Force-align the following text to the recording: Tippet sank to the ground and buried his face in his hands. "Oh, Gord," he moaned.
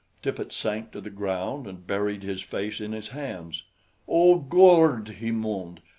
Tippet 0.23 0.51
sank 0.51 0.89
to 0.93 1.01
the 1.01 1.11
ground 1.11 1.67
and 1.67 1.85
buried 1.85 2.23
his 2.23 2.41
face 2.41 2.81
in 2.81 2.91
his 2.91 3.09
hands. 3.09 3.65
"Oh, 4.07 4.39
Gord," 4.39 5.07
he 5.19 5.29
moaned. 5.29 5.79